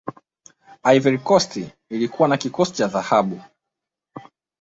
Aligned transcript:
ivory 0.83 1.17
coast 1.19 1.59
ilikuwana 1.89 2.37
kikosi 2.37 2.73
cha 2.73 2.87
dhahabu 2.87 3.41